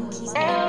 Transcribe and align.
monkey. 0.00 0.65